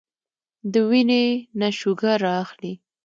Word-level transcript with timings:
د 0.71 0.73
وينې 0.89 1.23
نه 1.59 1.67
شوګر 1.79 2.17
را 2.25 2.33
اخلي 2.43 2.73